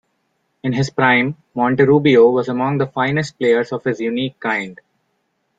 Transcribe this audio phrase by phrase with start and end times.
[0.63, 4.81] In his prime, Monterrubio was among the finest players of his unique kind.